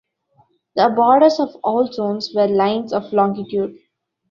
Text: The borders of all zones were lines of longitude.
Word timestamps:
The 0.75 0.89
borders 0.95 1.39
of 1.39 1.55
all 1.63 1.85
zones 1.85 2.31
were 2.33 2.47
lines 2.47 2.91
of 2.91 3.13
longitude. 3.13 3.77